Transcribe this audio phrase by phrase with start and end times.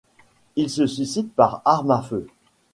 [0.55, 2.25] Il se suicide par arme à feu.